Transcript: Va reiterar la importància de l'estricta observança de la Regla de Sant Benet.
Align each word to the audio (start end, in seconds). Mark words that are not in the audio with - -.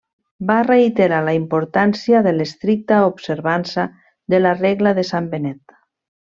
Va 0.51 0.53
reiterar 0.67 1.19
la 1.27 1.35
importància 1.39 2.23
de 2.29 2.33
l'estricta 2.39 2.99
observança 3.11 3.87
de 4.35 4.43
la 4.43 4.57
Regla 4.65 4.99
de 5.03 5.09
Sant 5.15 5.33
Benet. 5.37 5.81